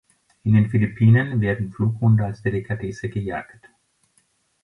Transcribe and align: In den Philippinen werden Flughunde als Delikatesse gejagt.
In 0.45 0.53
den 0.53 0.67
Philippinen 0.71 1.41
werden 1.41 1.71
Flughunde 1.71 2.25
als 2.25 2.41
Delikatesse 2.41 3.07
gejagt. 3.09 3.69